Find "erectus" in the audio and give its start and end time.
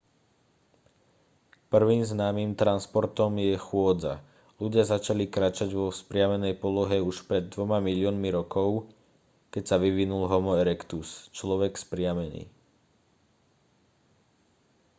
10.63-11.09